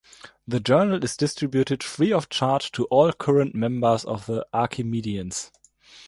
The 0.47 0.59
journal 0.59 1.03
is 1.03 1.15
distributed 1.15 1.83
free 1.83 2.11
of 2.11 2.27
charge 2.27 2.71
to 2.71 2.85
all 2.85 3.13
current 3.13 3.53
members 3.53 4.03
of 4.03 4.25
the 4.25 4.43
Archimedeans. 4.51 5.51